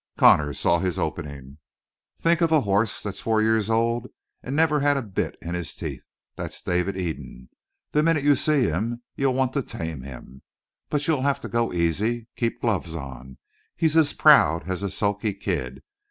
Connor 0.17 0.51
saw 0.55 0.79
his 0.79 0.97
opening. 0.97 1.59
"Think 2.17 2.41
of 2.41 2.51
a 2.51 2.61
horse 2.61 3.03
that's 3.03 3.21
four 3.21 3.39
years 3.39 3.69
old 3.69 4.07
and 4.41 4.55
never 4.55 4.79
had 4.79 4.97
a 4.97 5.03
bit 5.03 5.37
in 5.43 5.53
his 5.53 5.75
teeth. 5.75 6.01
That's 6.35 6.59
David 6.59 6.97
Eden. 6.97 7.49
The 7.91 8.01
minute 8.01 8.23
you 8.23 8.35
see 8.35 8.63
him 8.63 9.03
you'll 9.15 9.35
want 9.35 9.53
to 9.53 9.61
tame 9.61 10.01
him. 10.01 10.41
But 10.89 11.07
you'll 11.07 11.21
have 11.21 11.39
to 11.41 11.47
go 11.49 11.71
easy. 11.71 12.25
Keep 12.35 12.61
gloves 12.61 12.95
on. 12.95 13.37
He's 13.75 13.95
as 13.95 14.13
proud 14.13 14.67
as 14.67 14.81
a 14.81 14.89
sulky 14.89 15.35
kid. 15.35 15.83